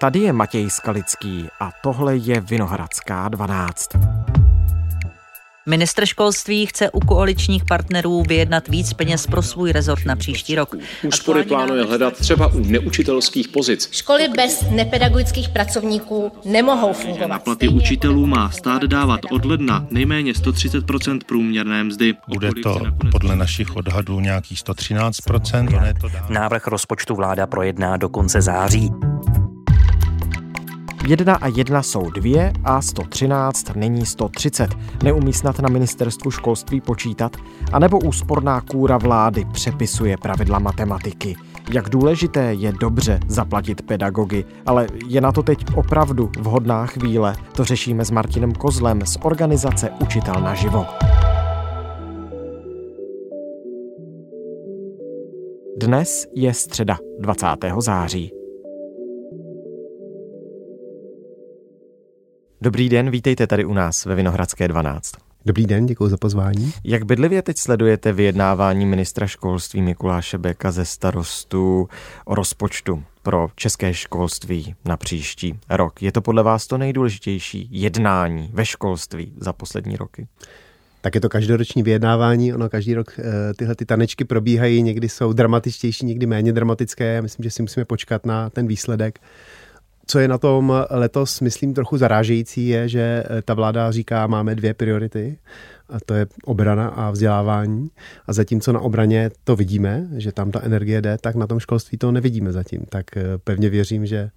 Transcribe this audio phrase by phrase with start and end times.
[0.00, 3.88] Tady je Matěj Skalický a tohle je Vinohradská 12.
[5.66, 10.74] Ministr školství chce u koaličních partnerů vyjednat víc peněz pro svůj rezort na příští rok.
[11.04, 13.88] Úspory plánuje hledat třeba u neučitelských pozic.
[13.92, 17.28] Školy bez nepedagogických pracovníků nemohou fungovat.
[17.28, 22.14] Na platy učitelů má stát dávat od ledna nejméně 130% průměrné mzdy.
[22.28, 22.80] Bude to
[23.10, 25.94] podle našich odhadů nějakých 113%
[26.28, 28.90] Návrh rozpočtu vláda projedná do konce září.
[31.10, 34.70] Jedna a jedna jsou dvě a 113 není 130.
[35.02, 37.36] Neumí snad na ministerstvu školství počítat?
[37.72, 41.36] A nebo úsporná kůra vlády přepisuje pravidla matematiky?
[41.72, 47.36] Jak důležité je dobře zaplatit pedagogy, ale je na to teď opravdu vhodná chvíle.
[47.56, 50.86] To řešíme s Martinem Kozlem z organizace Učitel naživo.
[55.76, 57.46] Dnes je středa 20.
[57.78, 58.39] září.
[62.62, 65.12] Dobrý den, vítejte tady u nás ve Vinohradské 12.
[65.46, 66.72] Dobrý den, děkuji za pozvání.
[66.84, 71.88] Jak bedlivě teď sledujete vyjednávání ministra školství Mikuláše Beka ze starostu
[72.24, 76.02] o rozpočtu pro české školství na příští rok?
[76.02, 80.28] Je to podle vás to nejdůležitější jednání ve školství za poslední roky?
[81.00, 85.32] Tak je to každoroční vyjednávání, ono každý rok eh, tyhle ty tanečky probíhají, někdy jsou
[85.32, 87.14] dramatičtější, někdy méně dramatické.
[87.14, 89.20] Já myslím, že si musíme počkat na ten výsledek.
[90.10, 94.54] Co je na tom letos, myslím, trochu zarážející, je, že eh, ta vláda říká, máme
[94.54, 95.38] dvě priority,
[95.88, 97.90] a to je obrana a vzdělávání.
[98.26, 101.98] A zatímco na obraně to vidíme, že tam ta energie jde, tak na tom školství
[101.98, 102.80] to nevidíme zatím.
[102.88, 104.30] Tak eh, pevně věřím, že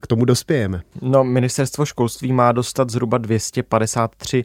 [0.00, 0.82] k tomu dospějeme.
[1.02, 4.44] No, ministerstvo školství má dostat zhruba 253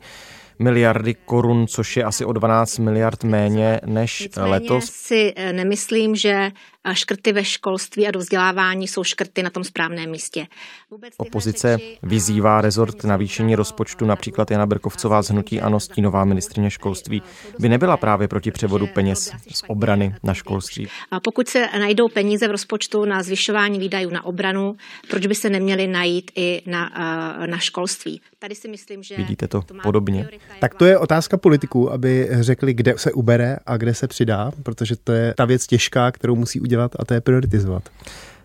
[0.60, 4.86] miliardy korun, což je asi o 12 miliard méně než Nicméně letos.
[4.86, 6.52] si eh, nemyslím, že
[6.94, 10.48] škrty ve školství a do vzdělávání jsou škrty na tom správném místě.
[10.92, 17.22] Vůbec Opozice vyzývá rezort navýšení rozpočtu, například Jana Berkovcová z Hnutí Ano, stínová ministrině školství,
[17.60, 20.88] by nebyla právě proti převodu peněz z obrany na školství.
[21.12, 24.76] A pokud se najdou peníze v rozpočtu na zvyšování výdajů na obranu,
[25.10, 26.92] proč by se neměly najít i na,
[27.46, 28.22] na školství?
[28.40, 29.18] Tady si myslím, že...
[29.18, 30.30] Vidíte to, to podobně.
[30.60, 34.96] Tak to je otázka politiků, aby řekli, kde se ubere a kde se přidá, protože
[34.96, 37.84] to je ta věc těžká, kterou musí udělat a to je prioritizovat.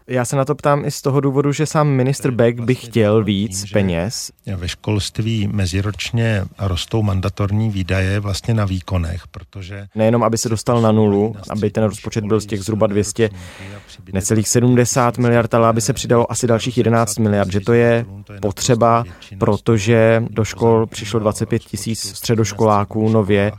[0.06, 3.24] Já se na to ptám i z toho důvodu, že sám ministr Beck by chtěl
[3.24, 4.30] víc peněz.
[4.56, 9.86] Ve školství meziročně rostou mandatorní výdaje vlastně na výkonech, protože...
[9.94, 13.30] Nejenom, aby se dostal na nulu, aby ten rozpočet byl z těch zhruba 200,
[14.12, 18.06] necelých 70 miliard, ale aby se přidalo asi dalších 11 miliard, že to je
[18.42, 19.04] potřeba,
[19.38, 23.52] protože do škol přišlo 25 tisíc středoškoláků nově.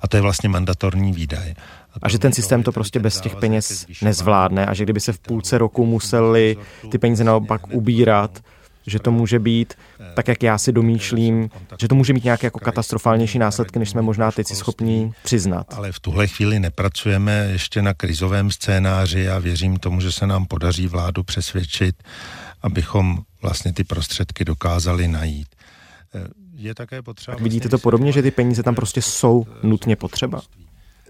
[0.00, 1.54] A to je vlastně mandatorní výdaj
[2.02, 5.18] a že ten systém to prostě bez těch peněz nezvládne a že kdyby se v
[5.18, 6.56] půlce roku museli
[6.90, 8.40] ty peníze naopak ubírat,
[8.86, 9.74] že to může být,
[10.14, 14.02] tak jak já si domýšlím, že to může mít nějaké jako katastrofálnější následky, než jsme
[14.02, 15.66] možná teď si schopní přiznat.
[15.74, 20.46] Ale v tuhle chvíli nepracujeme ještě na krizovém scénáři a věřím tomu, že se nám
[20.46, 22.02] podaří vládu přesvědčit,
[22.62, 25.48] abychom vlastně ty prostředky dokázali najít.
[26.54, 27.34] Je také potřeba...
[27.34, 30.42] Tak vidíte to podobně, že ty peníze tam prostě jsou nutně potřeba?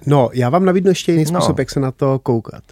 [0.06, 1.28] No, já vám nabídnu ještě jiný no.
[1.28, 2.64] způsob, jak se na to koukat.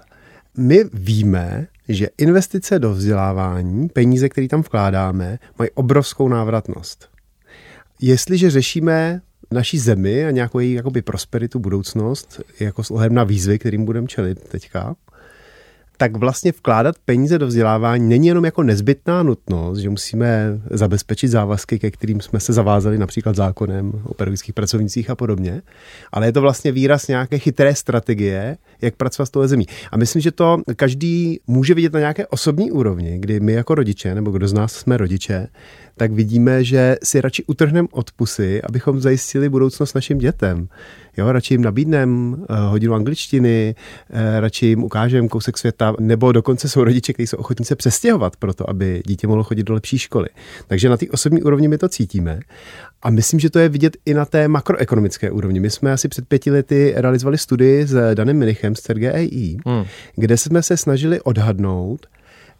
[0.56, 7.08] My víme, že investice do vzdělávání, peníze, které tam vkládáme, mají obrovskou návratnost.
[8.00, 9.20] Jestliže řešíme
[9.50, 14.48] naší zemi a nějakou její jakoby prosperitu, budoucnost, jako s na výzvy, kterým budeme čelit
[14.48, 14.96] teďka,
[16.00, 21.78] tak vlastně vkládat peníze do vzdělávání není jenom jako nezbytná nutnost, že musíme zabezpečit závazky,
[21.78, 25.62] ke kterým jsme se zavázali například zákonem o pedagogických pracovnicích a podobně,
[26.12, 29.66] ale je to vlastně výraz nějaké chytré strategie, jak pracovat s tou zemí.
[29.92, 34.14] A myslím, že to každý může vidět na nějaké osobní úrovni, kdy my jako rodiče,
[34.14, 35.48] nebo kdo z nás jsme rodiče,
[35.96, 40.68] tak vidíme, že si radši utrhneme od pusy, abychom zajistili budoucnost našim dětem.
[41.16, 43.74] Jo, radši jim nabídneme uh, hodinu angličtiny,
[44.10, 48.36] uh, radši jim ukážeme kousek světa, nebo dokonce jsou rodiče, kteří jsou ochotní se přestěhovat
[48.36, 50.28] pro to, aby dítě mohlo chodit do lepší školy.
[50.66, 52.40] Takže na té osobní úrovni my to cítíme.
[53.02, 55.60] A myslím, že to je vidět i na té makroekonomické úrovni.
[55.60, 59.84] My jsme asi před pěti lety realizovali studii s Danem Minichem z CERGEI, hmm.
[60.16, 62.06] kde jsme se snažili odhadnout,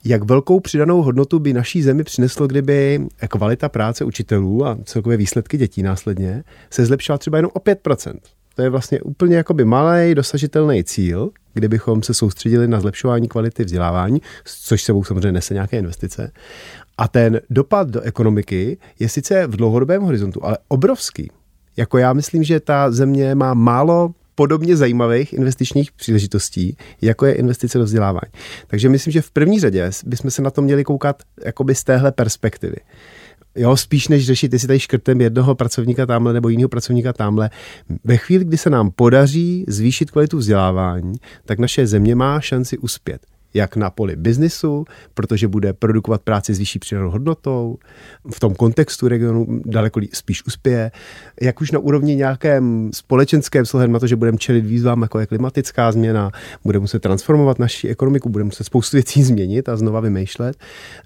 [0.04, 5.58] jak velkou přidanou hodnotu by naší zemi přineslo, kdyby kvalita práce učitelů a celkové výsledky
[5.58, 8.14] dětí následně se zlepšila třeba jenom o 5%.
[8.60, 14.22] To je vlastně úplně jakoby malý dosažitelný cíl, kdybychom se soustředili na zlepšování kvality vzdělávání,
[14.44, 16.32] což sebou samozřejmě nese nějaké investice.
[16.98, 21.30] A ten dopad do ekonomiky je sice v dlouhodobém horizontu, ale obrovský.
[21.76, 27.78] Jako já myslím, že ta země má málo podobně zajímavých investičních příležitostí, jako je investice
[27.78, 28.32] do vzdělávání.
[28.66, 32.12] Takže myslím, že v první řadě bychom se na to měli koukat jakoby z téhle
[32.12, 32.76] perspektivy.
[33.56, 37.50] Jo, spíš než řešit, jestli tady škrtem jednoho pracovníka tamhle nebo jiného pracovníka tamhle.
[38.04, 41.14] Ve chvíli, kdy se nám podaří zvýšit kvalitu vzdělávání,
[41.44, 43.20] tak naše země má šanci uspět
[43.54, 47.78] jak na poli biznisu, protože bude produkovat práci s vyšší přidanou hodnotou,
[48.34, 50.90] v tom kontextu regionu daleko spíš uspěje,
[51.40, 55.26] jak už na úrovni nějakém společenském slohem na to, že budeme čelit výzvám, jako je
[55.26, 56.30] klimatická změna,
[56.64, 60.56] budeme muset transformovat naši ekonomiku, budeme muset spoustu věcí změnit a znova vymýšlet,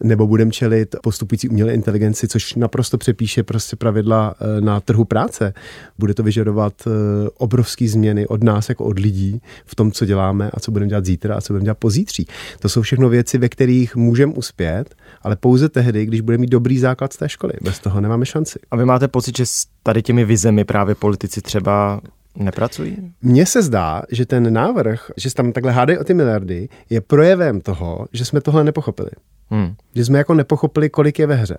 [0.03, 5.55] nebo budeme čelit postupující umělé inteligenci, což naprosto přepíše prostě pravidla eh, na trhu práce.
[5.99, 6.91] Bude to vyžadovat eh,
[7.39, 11.05] obrovské změny od nás jako od lidí v tom, co děláme a co budeme dělat
[11.05, 12.27] zítra a co budeme dělat pozítří.
[12.61, 16.79] To jsou všechno věci, ve kterých můžeme uspět, ale pouze tehdy, když budeme mít dobrý
[16.79, 17.53] základ z té školy.
[17.63, 18.59] Bez toho nemáme šanci.
[18.71, 22.01] A vy máte pocit, že s tady těmi vizemi právě politici třeba
[22.37, 23.13] nepracují?
[23.23, 27.01] Mně se zdá, že ten návrh, že se tam takhle hádají o ty miliardy, je
[27.01, 29.11] projevem toho, že jsme tohle nepochopili.
[29.51, 29.75] Hmm.
[29.95, 31.57] Že jsme jako nepochopili, kolik je ve hře.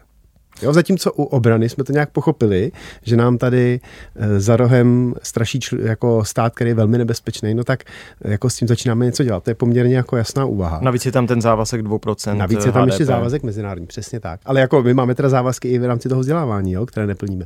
[0.62, 2.72] Jo, zatímco u obrany jsme to nějak pochopili,
[3.04, 3.80] že nám tady
[4.16, 7.84] eh, za rohem straší čl- jako stát, který je velmi nebezpečný, no tak
[8.25, 9.44] eh, jako s tím začínáme něco dělat.
[9.44, 10.80] To je poměrně jako jasná úvaha.
[10.81, 12.38] Navíc je tam ten závazek 2%.
[12.38, 12.92] Navíc je tam HDP.
[12.92, 14.40] ještě závazek mezinárodní, přesně tak.
[14.46, 17.46] Ale jako my máme teda závazky i v rámci toho vzdělávání, jo, které neplníme.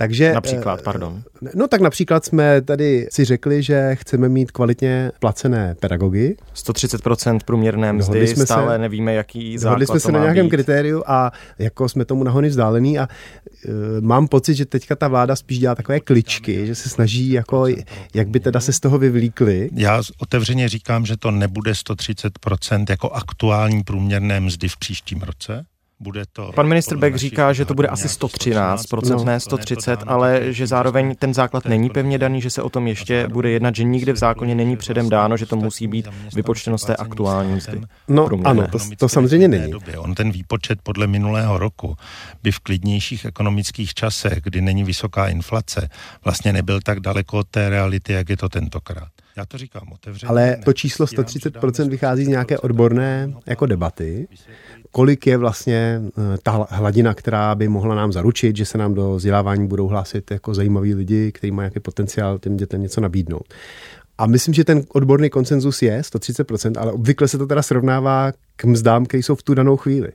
[0.00, 1.22] Takže, například, pardon.
[1.46, 6.36] Eh, no tak například jsme tady si řekli, že chceme mít kvalitně placené pedagogy.
[6.54, 10.50] 130% průměrné mzdy, jsme stále se, nevíme, jaký základ jsme se na nějakém být.
[10.50, 15.36] kritériu a jako jsme tomu nahony vzdálený a uh, mám pocit, že teďka ta vláda
[15.36, 17.66] spíš dělá takové kličky, že se snaží jako,
[18.14, 19.70] jak by teda se z toho vyvlíkli.
[19.72, 25.64] Já otevřeně říkám, že to nebude 130% jako aktuální průměrné mzdy v příštím roce
[26.00, 26.52] bude to...
[26.54, 29.24] Pan ministr Beck říká, že to bude asi 113, no.
[29.24, 33.28] ne 130, ale že zároveň ten základ není pevně daný, že se o tom ještě
[33.28, 36.84] bude jednat, že nikde v zákoně není předem dáno, že to musí být vypočteno z
[36.84, 37.80] té aktuální mzdy.
[38.08, 39.74] No ano, to, to samozřejmě není.
[39.98, 41.96] On ten výpočet podle minulého roku
[42.42, 45.88] by v klidnějších ekonomických časech, kdy není vysoká inflace,
[46.24, 49.08] vlastně nebyl tak daleko od té reality, jak je to tentokrát.
[49.36, 50.28] Já to říkám otevřeně.
[50.28, 54.28] Ale to číslo 130% vychází z nějaké odborné jako debaty
[54.92, 59.14] kolik je vlastně eh, ta hladina, která by mohla nám zaručit, že se nám do
[59.14, 63.54] vzdělávání budou hlásit jako zajímaví lidi, kteří mají nějaký potenciál těm dětem něco nabídnout.
[64.18, 68.64] A myslím, že ten odborný konsenzus je 130%, ale obvykle se to teda srovnává k
[68.64, 70.12] mzdám, které jsou v tu danou chvíli.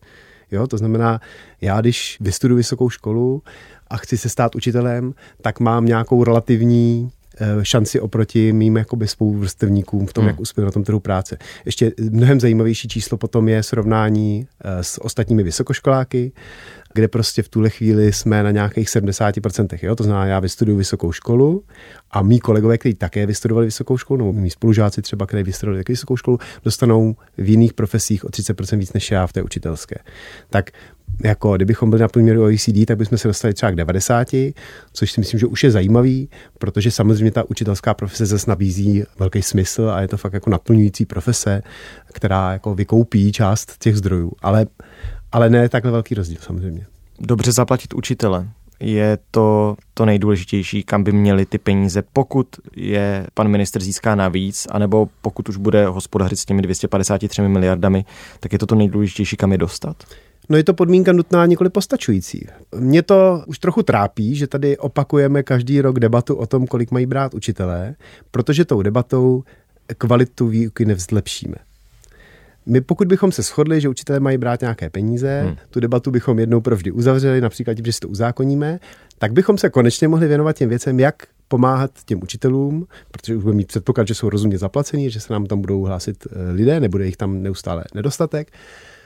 [0.52, 1.22] Jo, to znamená,
[1.62, 3.44] já když vystuduji vysokou školu
[3.88, 7.12] a chci se stát učitelem, tak mám nějakou relativní
[7.62, 10.30] šanci oproti mým jakoby spoluvrstevníkům v tom, hmm.
[10.30, 11.38] jak uspěl na tom trhu práce.
[11.66, 16.32] Ještě mnohem zajímavější číslo potom je srovnání eh, s ostatními vysokoškoláky,
[16.96, 19.80] kde prostě v tuhle chvíli jsme na nějakých 70%.
[19.82, 19.96] Jo?
[19.96, 21.64] To znamená, já vystuduju vysokou školu
[22.12, 25.94] a mý kolegové, kteří také vystudovali vysokou školu, nebo mý spolužáci třeba, kteří vystudovali také
[25.94, 29.96] vysokou školu, dostanou v jiných profesích o 30% víc než já v té učitelské.
[30.50, 30.72] Tak
[31.24, 34.28] jako kdybychom byli na průměru OECD, tak bychom se dostali třeba k 90,
[34.94, 39.42] což si myslím, že už je zajímavý, protože samozřejmě ta učitelská profese zase nabízí velký
[39.42, 41.62] smysl a je to fakt jako naplňující profese,
[42.14, 44.32] která jako vykoupí část těch zdrojů.
[44.42, 44.66] Ale,
[45.36, 46.86] ale ne takhle velký rozdíl samozřejmě.
[47.20, 48.48] Dobře zaplatit učitele
[48.80, 54.68] je to to nejdůležitější, kam by měly ty peníze, pokud je pan minister získá navíc,
[54.72, 58.06] anebo pokud už bude hospodařit s těmi 253 miliardami,
[58.40, 60.04] tak je to to nejdůležitější, kam je dostat.
[60.50, 62.48] No je to podmínka nutná, nikoli postačující.
[62.76, 67.06] Mě to už trochu trápí, že tady opakujeme každý rok debatu o tom, kolik mají
[67.06, 67.96] brát učitelé,
[68.32, 69.44] protože tou debatou
[69.98, 71.56] kvalitu výuky nevzlepšíme.
[72.66, 75.56] My pokud bychom se shodli, že učitelé mají brát nějaké peníze, hmm.
[75.70, 78.80] tu debatu bychom jednou provždy uzavřeli, například tím, že si to uzákoníme,
[79.18, 81.16] tak bychom se konečně mohli věnovat těm věcem, jak
[81.48, 85.46] pomáhat těm učitelům, protože už budeme mít předpoklad, že jsou rozumně zaplacení, že se nám
[85.46, 88.52] tam budou hlásit eh, lidé, nebude jich tam neustále nedostatek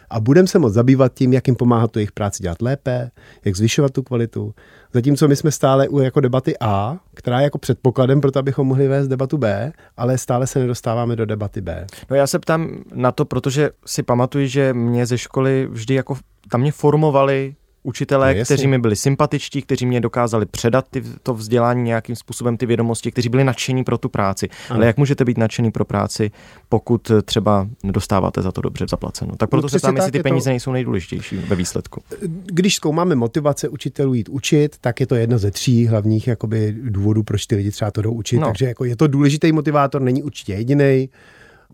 [0.09, 3.11] a budeme se moct zabývat tím, jak jim pomáhat tu jejich práci dělat lépe,
[3.45, 4.53] jak zvyšovat tu kvalitu.
[4.93, 8.67] Zatímco my jsme stále u jako debaty A, která je jako předpokladem pro to, abychom
[8.67, 11.87] mohli vést debatu B, ale stále se nedostáváme do debaty B.
[12.09, 16.17] No já se ptám na to, protože si pamatuju, že mě ze školy vždy jako
[16.51, 21.33] tam mě formovali učitelé, no, kteří mi byli sympatičtí, kteří mě dokázali předat ty, to
[21.33, 24.49] vzdělání nějakým způsobem, ty vědomosti, kteří byli nadšení pro tu práci.
[24.69, 24.77] Ano.
[24.77, 26.31] Ale jak můžete být nadšený pro práci,
[26.69, 29.35] pokud třeba nedostáváte za to dobře zaplaceno?
[29.35, 30.49] Tak proto no, se tam, jestli ty peníze to...
[30.49, 32.01] nejsou nejdůležitější ve výsledku.
[32.45, 37.23] Když zkoumáme motivace učitelů jít učit, tak je to jedna ze tří hlavních jakoby, důvodů,
[37.23, 38.39] proč ty lidi třeba to jdou učit.
[38.39, 38.47] No.
[38.47, 41.09] Takže jako je to důležitý motivátor, není určitě jediný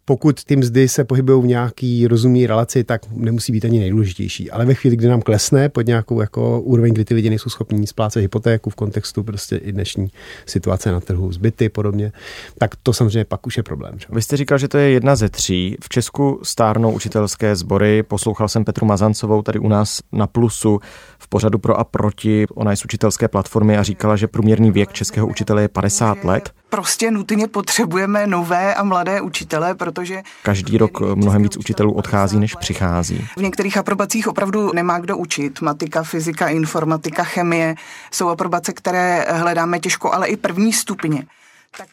[0.06, 4.52] pokud ty mzdy se pohybují v nějaký rozumný relaci, tak nemusí být ani nejdůležitější.
[4.52, 7.88] Ale ve chvíli, kdy nám klesne pod nějakou jako úroveň, kdy ty lidi nejsou schopni
[7.88, 10.08] splácet hypotéku v kontextu prostě i dnešní
[10.46, 12.12] situace na trhu, zbyty podobně,
[12.58, 14.00] tak to samozřejmě pak už je problém.
[14.00, 14.08] Že?
[14.10, 15.78] Vy jste říkal, že to je jedna ze tří.
[15.84, 18.04] V Česku stárnou učitelské sbory.
[18.04, 20.80] Poslouchal jsem Petru Mazancovou tady u nás na Plusu
[21.20, 22.46] v pořadu pro a proti.
[22.56, 26.54] Ona je z učitelské platformy a říkala, že průměrný věk českého učitele je 50 let
[26.76, 30.24] prostě nutně potřebujeme nové a mladé učitele, protože...
[30.44, 33.28] Každý rok mnohem víc učitelů odchází, než přichází.
[33.38, 35.62] V některých aprobacích opravdu nemá kdo učit.
[35.62, 37.76] Matika, fyzika, informatika, chemie
[38.12, 41.24] jsou aprobace, které hledáme těžko, ale i první stupně.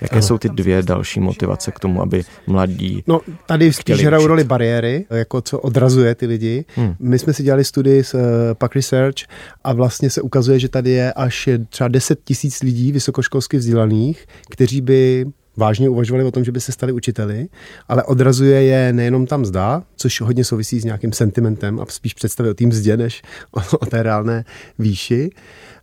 [0.01, 4.45] Jaké jsou ty dvě další motivace k tomu, aby mladí No, tady spíš hrajou roli
[4.45, 6.65] bariéry, jako co odrazuje ty lidi.
[6.75, 6.95] Hmm.
[6.99, 8.21] My jsme si dělali studii s uh,
[8.55, 9.17] Pack Research
[9.65, 14.81] a vlastně se ukazuje, že tady je až třeba 10 tisíc lidí vysokoškolsky vzdělaných, kteří
[14.81, 17.49] by vážně uvažovali o tom, že by se stali učiteli,
[17.89, 22.51] ale odrazuje je nejenom tam zda, což hodně souvisí s nějakým sentimentem a spíš představy
[22.51, 23.23] o tým zdě, než
[23.53, 24.45] o, o té reálné
[24.79, 25.31] výši,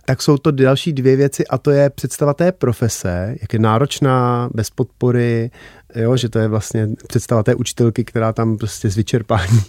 [0.10, 4.50] tak jsou to další dvě věci a to je představa té profese, jak je náročná,
[4.54, 5.52] bez podpory,
[5.96, 9.62] jo, že to je vlastně představa té učitelky, která tam prostě z vyčerpání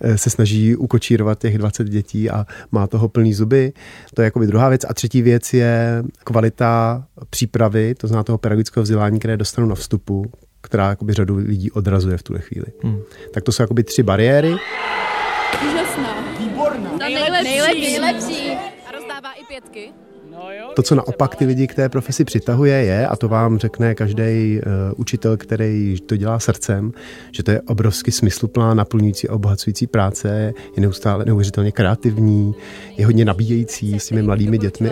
[0.00, 3.72] eh, se snaží ukočírovat těch 20 dětí a má toho plný zuby.
[4.14, 4.84] To je jakoby druhá věc.
[4.88, 10.24] A třetí věc je kvalita přípravy, to znamená toho pedagogického vzdělání, které dostanu na vstupu,
[10.60, 12.66] která jakoby řadu lidí odrazuje v tuhle chvíli.
[12.82, 13.00] Hmm.
[13.34, 14.56] Tak to jsou jakoby tři bariéry.
[15.68, 16.38] Úžasná.
[16.38, 16.96] Výborná.
[16.96, 17.44] Nejlepší.
[17.44, 18.00] Nejlepší.
[18.00, 18.45] Nejlepší i
[19.56, 19.92] pětky?
[20.76, 24.22] To, co naopak ty lidi k té profesi přitahuje, je, a to vám řekne každý
[24.22, 26.92] uh, učitel, který to dělá srdcem,
[27.32, 32.54] že to je obrovsky smysluplná, naplňující a obohacující práce, je neustále neuvěřitelně kreativní,
[32.96, 34.90] je hodně nabíjející s těmi mladými dětmi.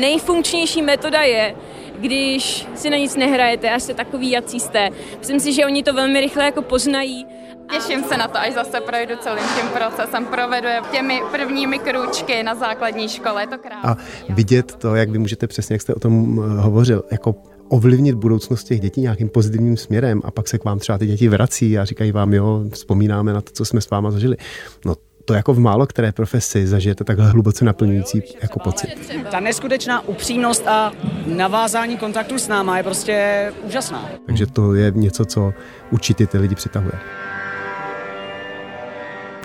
[0.00, 1.54] Nejfunkčnější metoda je,
[2.00, 4.90] když si na nic nehrajete a jste takový, jací jste.
[5.18, 7.26] Myslím si, že oni to velmi rychle jako poznají
[7.70, 12.54] Těším se na to, až zase projdu celým tím procesem, provedu těmi prvními krůčky na
[12.54, 13.90] základní škole, je to krásné.
[13.90, 13.96] A
[14.28, 17.34] vidět to, jak vy můžete přesně, jak jste o tom eh, hovořil, jako
[17.68, 21.28] ovlivnit budoucnost těch dětí nějakým pozitivním směrem a pak se k vám třeba ty děti
[21.28, 24.36] vrací a říkají vám, jo, vzpomínáme na to, co jsme s váma zažili.
[24.84, 24.94] No
[25.24, 28.88] to jako v málo které profesi zažijete takhle hluboce naplňující jako pocit.
[29.30, 30.92] Ta neskutečná upřímnost a
[31.26, 34.08] navázání kontaktu s náma je prostě úžasná.
[34.26, 35.52] Takže to je něco, co
[35.90, 36.98] určitě ty lidi přitahuje.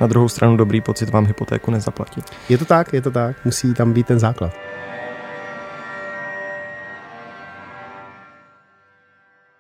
[0.02, 2.22] Na druhou stranu dobrý pocit vám hypotéku nezaplatí.
[2.50, 3.46] Je to tak, je to tak.
[3.46, 4.69] Musí tam být ten základ.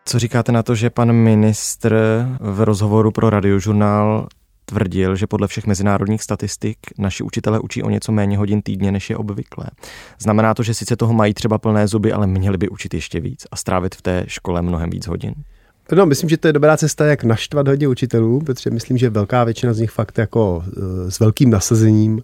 [0.09, 1.95] Co říkáte na to, že pan ministr
[2.39, 4.27] v rozhovoru pro radiožurnál
[4.65, 9.09] tvrdil, že podle všech mezinárodních statistik naši učitele učí o něco méně hodin týdně, než
[9.09, 9.65] je obvyklé.
[10.19, 13.47] Znamená to, že sice toho mají třeba plné zuby, ale měli by učit ještě víc
[13.51, 15.33] a strávit v té škole mnohem víc hodin?
[15.91, 19.43] No, myslím, že to je dobrá cesta, jak naštvat hodně učitelů, protože myslím, že velká
[19.43, 20.63] většina z nich fakt jako
[21.07, 22.21] e, s velkým nasazením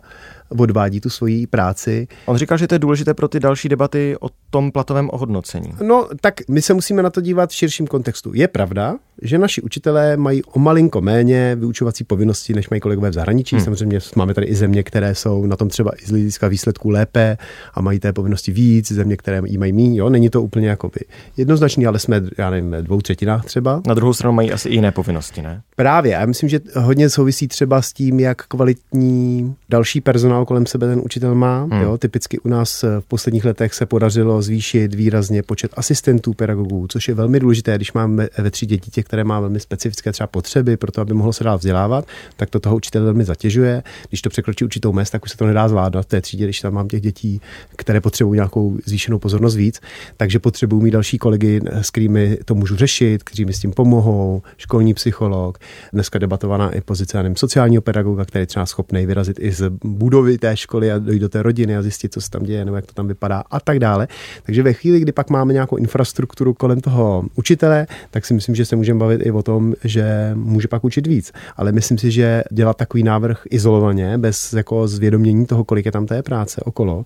[0.49, 2.07] odvádí tu svoji práci.
[2.25, 5.73] On říkal, že to je důležité pro ty další debaty o tom platovém ohodnocení.
[5.83, 8.31] No, tak my se musíme na to dívat v širším kontextu.
[8.33, 13.13] Je pravda, že naši učitelé mají o malinko méně vyučovací povinnosti, než mají kolegové v
[13.13, 13.55] zahraničí.
[13.55, 13.65] Hmm.
[13.65, 17.37] Samozřejmě máme tady i země, které jsou na tom třeba i z hlediska výsledků lépe
[17.73, 19.99] a mají té povinnosti víc, země, které jí mají méně.
[19.99, 20.91] Jo, není to úplně jako
[21.37, 23.81] jednoznačný, ale jsme, já nevím, dvou třetinách třeba.
[23.87, 25.61] Na druhou stranu mají asi i jiné povinnosti, ne?
[25.75, 26.11] Právě.
[26.11, 31.01] Já myslím, že hodně souvisí třeba s tím, jak kvalitní další personál kolem sebe ten
[31.04, 31.68] učitel má.
[31.72, 31.82] Hmm.
[31.82, 37.08] Jo, typicky u nás v posledních letech se podařilo zvýšit výrazně počet asistentů pedagogů, což
[37.08, 40.92] je velmi důležité, když máme ve třídě dítě, které má velmi specifické třeba potřeby pro
[40.92, 43.84] to, aby mohlo se dál vzdělávat, tak to toho učitele velmi zatěžuje.
[44.10, 46.62] Když to překročí určitou mez, tak už se to nedá zvládat v té třídě, když
[46.62, 47.42] tam mám těch dětí,
[47.75, 49.82] které potřebují nějakou zvýšenou pozornost víc.
[50.18, 54.42] Takže potřebují mít další kolegy, s kterými to můžu řešit, kteří mi s tím pomohou,
[54.58, 55.58] školní psycholog,
[55.94, 60.25] dneska debatovaná i pozice nevím, sociálního pedagoga, který je třeba schopný vyrazit i z budovy
[60.38, 62.86] té školy a dojít do té rodiny a zjistit, co se tam děje nebo jak
[62.86, 64.08] to tam vypadá a tak dále.
[64.44, 68.65] Takže ve chvíli, kdy pak máme nějakou infrastrukturu kolem toho učitele, tak si myslím, že
[68.65, 71.32] se můžeme bavit i o tom, že může pak učit víc.
[71.58, 76.05] Ale myslím si, že dělat takový návrh izolovaně, bez jako zvědomění toho, kolik je tam
[76.05, 77.05] té práce okolo,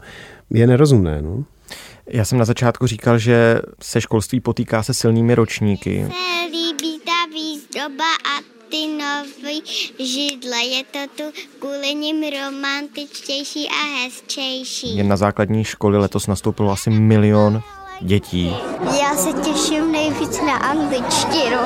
[0.49, 1.21] je nerozumné.
[1.21, 1.43] No?
[2.11, 6.05] Já jsem na začátku říkal, že se školství potýká se silnými ročníky.
[6.07, 6.88] Se líbí
[7.73, 9.63] výzdoba a ty nový
[9.99, 10.57] židle.
[10.57, 11.23] Je to tu
[11.59, 14.97] kvůli nim romantičtější a hezčejší.
[14.97, 17.61] Jen na základní školy letos nastoupilo asi milion
[18.01, 18.55] dětí.
[19.01, 21.57] Já se těším nejvíc na angličtinu.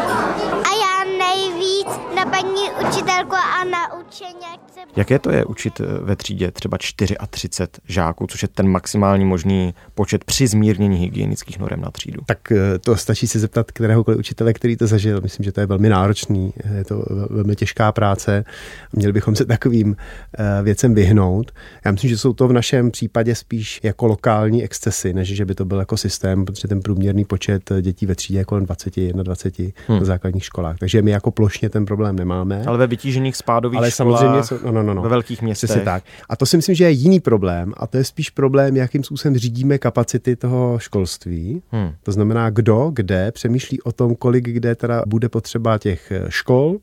[0.63, 4.63] A já nejvíc víc na paní učitelku a na učení.
[4.95, 9.73] Jaké to je učit eh, ve třídě třeba 34 žáků, což je ten maximální možný
[9.95, 12.21] počet při zmírnění hygienických norem na třídu?
[12.25, 15.21] Tak eh, to stačí se zeptat kteréhokoliv učitele, který to zažil.
[15.21, 18.45] Myslím, že to je velmi náročný, je to velmi těžká práce.
[18.93, 19.95] Měli bychom se takovým
[20.39, 21.51] eh, věcem vyhnout.
[21.85, 25.55] Já myslím, že jsou to v našem případě spíš jako lokální excesy, než že by
[25.55, 29.71] to byl jako systém, protože ten průměrný počet dětí ve třídě je kolem 20, 21
[29.87, 29.99] hmm.
[29.99, 30.77] na základních školách.
[30.79, 32.63] Takže my jako plošně ten problém nemáme.
[32.67, 35.01] Ale ve vytížených spádových Ale školách, samozřejmě jsou, no, no, no, no.
[35.01, 35.69] ve velkých městech.
[35.69, 36.03] Přesně tak.
[36.29, 39.37] A to si myslím, že je jiný problém a to je spíš problém, jakým způsobem
[39.37, 41.61] řídíme kapacity toho školství.
[41.71, 41.91] Hmm.
[42.03, 46.77] To znamená, kdo, kde přemýšlí o tom, kolik kde teda bude potřeba těch eh, škol.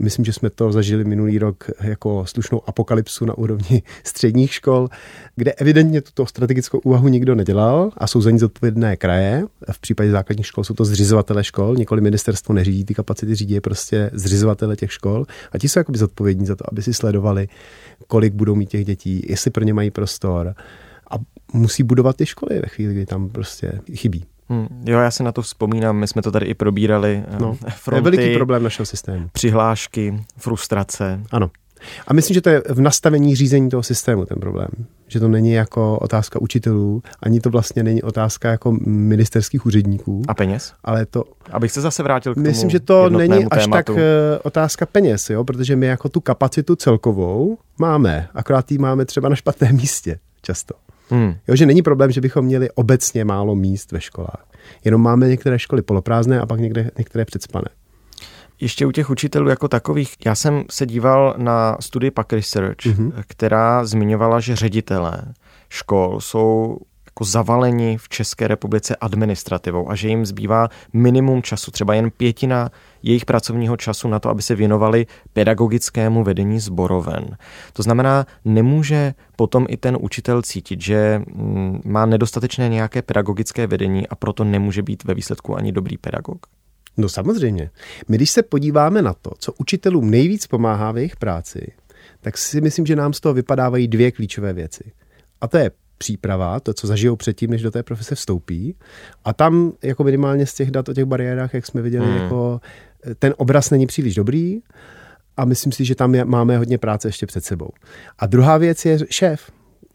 [0.00, 4.88] Myslím, že jsme to zažili minulý rok jako slušnou apokalypsu na úrovni středních škol,
[5.36, 9.44] kde evidentně tuto strategickou úvahu nikdo nedělal a jsou za ní zodpovědné kraje.
[9.72, 13.60] V případě základních škol jsou to zřizovatele škol, nikoli ministerstvo neřídí ty kapacity, řídí je
[13.66, 17.48] prostě zřizovatele těch škol a ti jsou jakoby zodpovědní za to, aby si sledovali,
[18.06, 20.54] kolik budou mít těch dětí, jestli pro ně mají prostor
[21.10, 21.14] a
[21.52, 24.24] musí budovat ty školy ve chvíli, kdy tam prostě chybí.
[24.48, 27.24] Hmm, jo, já se na to vzpomínám, my jsme to tady i probírali.
[27.40, 29.28] No, fronty, to je veliký problém našeho systému.
[29.32, 31.20] Přihlášky, frustrace.
[31.30, 31.50] Ano.
[32.06, 34.68] A myslím, že to je v nastavení řízení toho systému ten problém.
[35.08, 40.22] Že to není jako otázka učitelů, ani to vlastně není otázka jako ministerských úředníků.
[40.28, 40.72] A peněz?
[40.84, 41.24] Ale to...
[41.50, 43.94] Abych se zase vrátil k Myslím, že to není až tématu.
[43.94, 45.44] tak eh, otázka peněz, jo?
[45.44, 50.74] protože my jako tu kapacitu celkovou máme, akorát ji máme třeba na špatném místě často.
[51.10, 51.34] Hmm.
[51.48, 54.46] Jo, že není problém, že bychom měli obecně málo míst ve školách.
[54.84, 57.68] Jenom máme některé školy poloprázdné a pak někde, některé předspané.
[58.60, 63.12] Ještě u těch učitelů jako takových, já jsem se díval na studii Pack Research, mm-hmm.
[63.26, 65.22] která zmiňovala, že ředitelé
[65.68, 71.94] škol jsou jako zavaleni v České republice administrativou a že jim zbývá minimum času, třeba
[71.94, 72.70] jen pětina
[73.02, 77.36] jejich pracovního času na to, aby se věnovali pedagogickému vedení zboroven.
[77.72, 84.08] To znamená, nemůže potom i ten učitel cítit, že mm, má nedostatečné nějaké pedagogické vedení
[84.08, 86.46] a proto nemůže být ve výsledku ani dobrý pedagog.
[86.96, 87.70] No samozřejmě.
[88.08, 91.72] My když se podíváme na to, co učitelům nejvíc pomáhá v jejich práci,
[92.20, 94.92] tak si myslím, že nám z toho vypadávají dvě klíčové věci.
[95.40, 98.76] A to je příprava, to, co zažijou předtím, než do té profese vstoupí.
[99.24, 102.16] A tam jako minimálně z těch dat o těch bariérách, jak jsme viděli, hmm.
[102.16, 102.60] jako
[103.18, 104.60] ten obraz není příliš dobrý
[105.36, 107.68] a myslím si, že tam je, máme hodně práce ještě před sebou.
[108.18, 109.50] A druhá věc je šéf,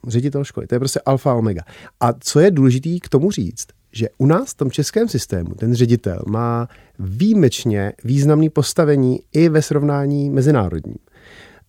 [0.07, 0.67] ředitel školy.
[0.67, 1.61] To je prostě alfa omega.
[1.99, 5.73] A co je důležité k tomu říct, že u nás v tom českém systému ten
[5.73, 6.67] ředitel má
[6.99, 10.97] výjimečně významný postavení i ve srovnání mezinárodním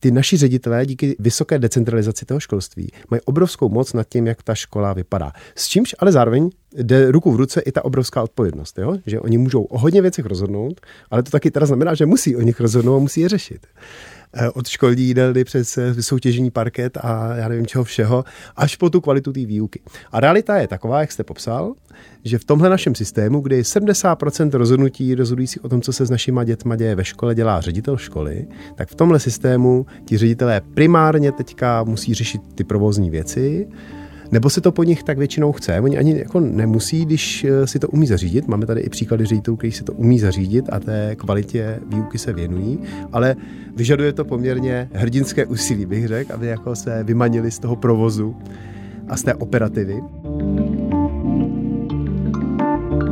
[0.02, 4.54] ty naši ředitelé díky vysoké decentralizaci toho školství mají obrovskou moc nad tím, jak ta
[4.54, 5.32] škola vypadá.
[5.54, 8.96] S čímž ale zároveň jde ruku v ruce i ta obrovská odpovědnost, jo?
[9.06, 10.80] že oni můžou o hodně věcech rozhodnout,
[11.10, 13.66] ale to taky teda znamená, že musí o nich rozhodnout a musí je řešit.
[14.34, 18.24] Eh, od školní jídelny přes eh, vysoutěžení parket a já nevím čeho všeho,
[18.56, 19.80] až po tu kvalitu té výuky.
[20.12, 21.74] A realita je taková, jak jste popsal,
[22.24, 26.40] že v tomhle našem systému, kdy 70% rozhodnutí rozhodujících o tom, co se s našimi
[26.44, 31.84] dětma děje ve škole, dělá ředitel školy, tak v tomhle systému ti ředitelé primárně teďka
[31.84, 33.68] musí řešit ty provozní věci,
[34.32, 35.80] nebo se to po nich tak většinou chce.
[35.80, 38.48] Oni ani jako nemusí, když eh, si to umí zařídit.
[38.48, 42.32] Máme tady i příklady ředitelů, kteří si to umí zařídit a té kvalitě výuky se
[42.32, 42.78] věnují,
[43.12, 43.36] ale
[43.76, 48.36] vyžaduje to poměrně hrdinské úsilí, bych řekl, aby jako se vymanili z toho provozu
[49.08, 50.00] a z té operativy.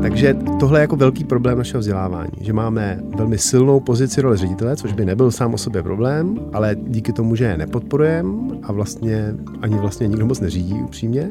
[0.02, 4.76] Takže tohle je jako velký problém našeho vzdělávání, že máme velmi silnou pozici role ředitele,
[4.76, 8.30] což by nebyl sám o sobě problém, ale díky tomu, že je nepodporujeme
[8.62, 11.30] a vlastně ani vlastně nikdo moc neřídí upřímně,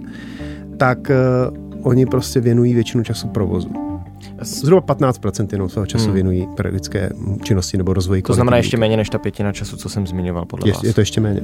[0.78, 3.72] tak uh, oni prostě věnují většinu času provozu.
[4.42, 6.14] Zhruba 15% jenom svého času hmm.
[6.14, 7.10] věnují pedagogické
[7.44, 8.22] činnosti nebo rozvoji.
[8.22, 10.84] To znamená ještě méně než ta pětina času, co jsem zmiňoval podle je, vás.
[10.84, 11.42] Je to ještě méně.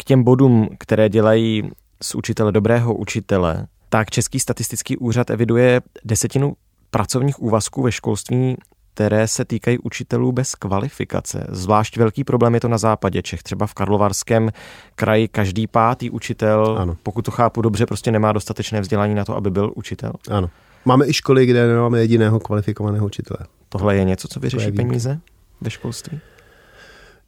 [0.00, 1.70] K těm bodům, které dělají
[2.02, 6.56] z učitele dobrého učitele, tak Český statistický úřad eviduje desetinu
[6.90, 8.56] pracovních úvazků ve školství,
[8.94, 11.46] které se týkají učitelů bez kvalifikace.
[11.48, 13.42] Zvlášť velký problém je to na západě Čech.
[13.42, 14.50] Třeba v Karlovarském
[14.94, 16.96] kraji každý pátý učitel, ano.
[17.02, 20.12] pokud to chápu dobře, prostě nemá dostatečné vzdělání na to, aby byl učitel.
[20.30, 20.50] Ano.
[20.84, 23.38] Máme i školy, kde nemáme jediného kvalifikovaného učitele.
[23.68, 25.20] Tohle je něco, co vyřeší peníze
[25.60, 26.20] ve školství?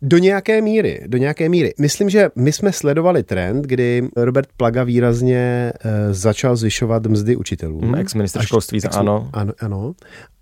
[0.02, 1.74] Do nějaké míry, do nějaké míry.
[1.78, 7.80] Myslím, že my jsme sledovali trend, kdy Robert Plaga výrazně uh, začal zvyšovat mzdy učitelů.
[7.80, 9.30] Hmm, ex-minister školství, ex, ano.
[9.32, 9.52] ano.
[9.61, 9.94] Ano,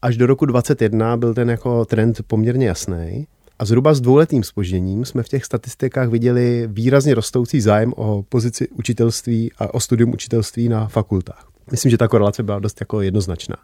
[0.02, 3.26] Až do roku 2021 byl ten jako trend poměrně jasný.
[3.58, 8.68] A zhruba s dvouletým spožděním jsme v těch statistikách viděli výrazně rostoucí zájem o pozici
[8.68, 11.55] učitelství a o studium učitelství na fakultách.
[11.70, 13.56] Myslím, že ta korelace byla dost jako jednoznačná.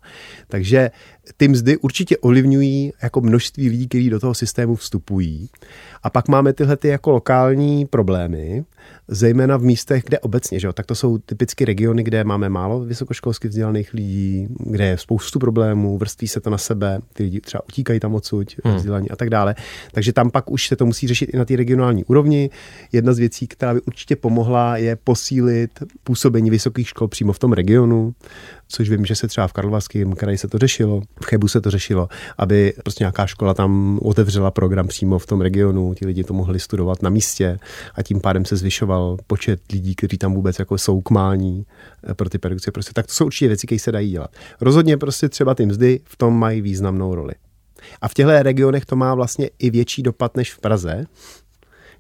[0.49, 0.91] Takže
[1.37, 5.49] ty mzdy určitě ovlivňují jako množství lidí, kteří do toho systému vstupují.
[6.03, 8.65] A pak máme tyhle ty jako lokální problémy,
[9.09, 12.81] zejména v místech, kde obecně, že jo, tak to jsou typicky regiony, kde máme málo
[12.81, 17.63] vysokoškolsky vzdělaných lidí, kde je spoustu problémů, vrství se to na sebe, ty lidi třeba
[17.69, 18.77] utíkají tam odsud, hmm.
[18.77, 19.55] vzdělaní a tak dále.
[19.93, 22.51] Takže tam pak už se to musí řešit i na té regionální úrovni.
[22.93, 25.71] Jedna z věcí, která by určitě pomohla, je posílit
[26.05, 28.15] působení vysokých škol přímo v tom regionu,
[28.69, 31.71] což vím, že se třeba v Karlovarském kraji se to řešilo, v Chebu se to
[31.71, 36.35] řešilo, aby prostě nějaká škola tam otevřela program přímo v tom regionu, ti lidi to
[36.35, 37.59] mohli studovat na místě
[37.95, 41.67] a tím pádem se zvyšoval počet lidí, kteří tam vůbec jako jsou kmální
[42.11, 42.73] eh, pro ty produkce.
[42.73, 44.31] Prostě tak to jsou určitě věci, které se dají dělat.
[44.61, 47.35] Rozhodně prostě třeba ty mzdy v tom mají významnou roli.
[48.01, 51.05] A v těchto regionech to má vlastně i větší dopad než v Praze,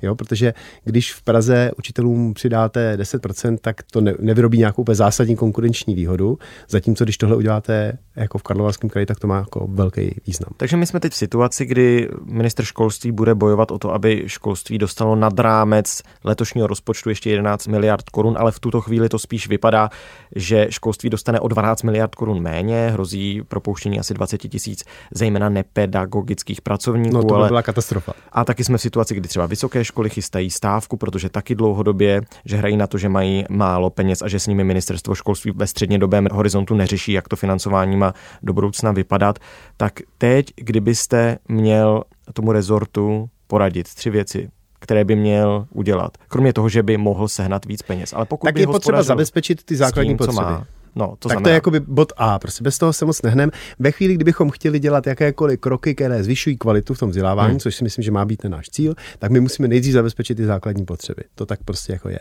[0.03, 5.37] Jo, protože když v Praze učitelům přidáte 10%, tak to ne, nevyrobí nějakou úplně zásadní
[5.37, 6.38] konkurenční výhodu,
[6.69, 10.51] zatímco když tohle uděláte jako v Karlovarském kraji, tak to má jako velký význam.
[10.57, 14.79] Takže my jsme teď v situaci, kdy minister školství bude bojovat o to, aby školství
[14.79, 19.49] dostalo nad rámec letošního rozpočtu ještě 11 miliard korun, ale v tuto chvíli to spíš
[19.49, 19.91] vypadá,
[20.37, 24.85] že školství dostane o 12 miliard korun méně, hrozí propouštění asi 20 tisíc,
[25.15, 27.17] zejména nepedagogických pracovníků.
[27.17, 27.49] No to by ale...
[27.49, 28.12] byla katastrofa.
[28.33, 32.57] A taky jsme v situaci, kdy třeba vysoké školy chystají stávku, protože taky dlouhodobě, že
[32.57, 36.28] hrají na to, že mají málo peněz a že s nimi ministerstvo školství ve střednědobém
[36.33, 39.38] horizontu neřeší, jak to financování má do budoucna vypadat.
[39.76, 42.02] Tak teď, kdybyste měl
[42.33, 44.48] tomu rezortu poradit tři věci,
[44.81, 46.18] které by měl udělat.
[46.28, 48.12] Kromě toho, že by mohl sehnat víc peněz.
[48.12, 50.42] Ale pokud tak by je potřeba zabezpečit ty základní tím, potřeby.
[50.42, 51.44] Má, No, to tak znamená...
[51.44, 53.50] to je jakoby bod A, prostě bez toho se moc nehnem.
[53.78, 57.61] Ve chvíli, kdybychom chtěli dělat jakékoliv kroky, které zvyšují kvalitu v tom vzdělávání, hmm.
[57.61, 60.46] což si myslím, že má být ten náš cíl, tak my musíme nejdřív zabezpečit ty
[60.46, 61.22] základní potřeby.
[61.35, 62.18] To tak prostě jako je.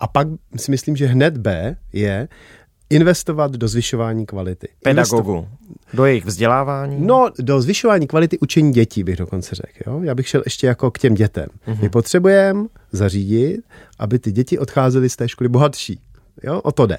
[0.00, 2.28] A pak si myslím, že hned B je
[2.90, 4.68] investovat do zvyšování kvality.
[4.82, 5.48] Pedagogů.
[5.94, 6.96] Do jejich vzdělávání?
[7.06, 9.90] No, do zvyšování kvality učení dětí bych dokonce řekl.
[9.90, 10.00] Jo?
[10.02, 11.46] Já bych šel ještě jako k těm dětem.
[11.66, 11.82] Mm-hmm.
[11.82, 13.60] My potřebujeme zařídit,
[13.98, 16.00] aby ty děti odcházely z té školy bohatší.
[16.42, 16.60] Jo?
[16.60, 16.98] O to jde.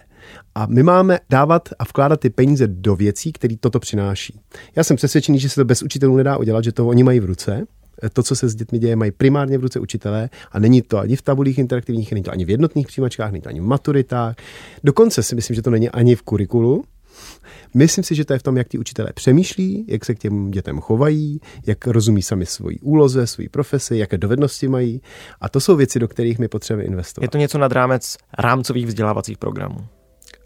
[0.56, 4.40] A my máme dávat a vkládat ty peníze do věcí, které toto přináší.
[4.76, 7.26] Já jsem přesvědčený, že se to bez učitelů nedá udělat, že to oni mají v
[7.26, 7.66] ruce.
[8.14, 11.16] To, co se s dětmi děje, mají primárně v ruce učitelé a není to ani
[11.16, 14.36] v tabulích interaktivních, není to ani v jednotných přijímačkách, není to ani v maturitách.
[14.84, 16.84] Dokonce si myslím, že to není ani v kurikulu.
[17.74, 20.52] Myslím si, že to je v tom, jak ti učitelé přemýšlí, jak se k těm
[20.52, 25.02] dětem chovají, jak rozumí sami svoji úloze, svoji profesi, jaké dovednosti mají.
[25.42, 27.24] A to jsou věci, do kterých my potřebujeme investovat.
[27.24, 29.78] Je to něco nad rámec rámcových vzdělávacích programů.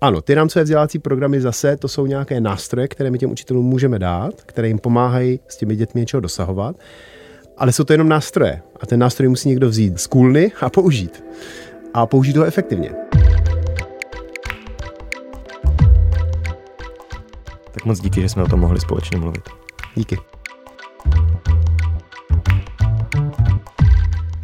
[0.01, 3.99] Ano, ty rámcové vzdělávací programy zase to jsou nějaké nástroje, které my těm učitelům můžeme
[3.99, 6.75] dát, které jim pomáhají s těmi dětmi něčeho dosahovat.
[7.57, 8.61] Ale jsou to jenom nástroje.
[8.79, 11.23] A ten nástroj musí někdo vzít z kůlny a použít.
[11.93, 12.91] A použít ho efektivně.
[17.75, 19.49] Tak moc díky, že jsme o tom mohli společně mluvit.
[19.95, 20.17] Díky.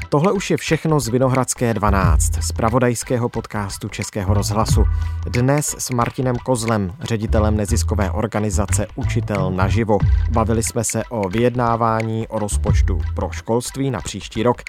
[0.09, 4.83] Tohle už je všechno z Vinohradské 12, z pravodajského podcastu Českého rozhlasu.
[5.25, 9.97] Dnes s Martinem Kozlem, ředitelem neziskové organizace Učitel naživo.
[10.31, 14.61] Bavili jsme se o vyjednávání o rozpočtu pro školství na příští rok,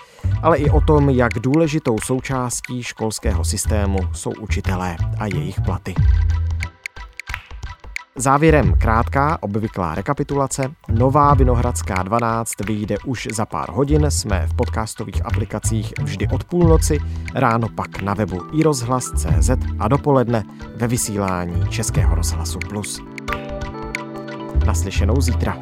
[0.42, 5.94] ale i o tom, jak důležitou součástí školského systému jsou učitelé a jejich platy.
[8.16, 10.70] Závěrem krátká obvyklá rekapitulace.
[10.88, 14.10] Nová Vinohradská 12 vyjde už za pár hodin.
[14.10, 16.98] Jsme v podcastových aplikacích vždy od půlnoci,
[17.34, 20.44] ráno pak na webu iRozhlas.cz a dopoledne
[20.76, 23.00] ve vysílání Českého rozhlasu Plus.
[24.66, 25.58] Naslyšenou zítra.